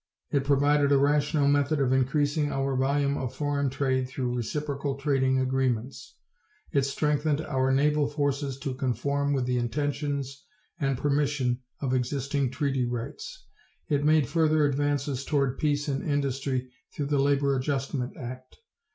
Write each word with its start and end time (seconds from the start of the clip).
It 0.31 0.43
provided 0.43 0.91
a 0.91 0.97
rational 0.97 1.47
method 1.47 1.79
of 1.79 1.93
increasing 1.93 2.51
our 2.51 2.75
volume 2.75 3.17
of 3.17 3.35
foreign 3.35 3.69
trade 3.69 4.09
through 4.09 4.33
reciprocal 4.35 4.95
trading 4.95 5.37
agreements. 5.37 6.15
It 6.71 6.85
strengthened 6.87 7.39
our 7.41 7.71
naval 7.71 8.07
forces 8.07 8.57
to 8.61 8.73
conform 8.73 9.31
with 9.31 9.45
the 9.45 9.59
intentions 9.59 10.43
and 10.79 10.97
permission 10.97 11.59
of 11.81 11.93
existing 11.93 12.49
treaty 12.49 12.87
rights. 12.87 13.45
It 13.89 14.03
made 14.03 14.27
further 14.27 14.65
advances 14.65 15.23
towards 15.23 15.59
peace 15.61 15.87
in 15.87 16.01
industry 16.01 16.71
through 16.95 17.05
the 17.05 17.19
Labor 17.19 17.55
Adjustment 17.55 18.17
Act. 18.17 18.57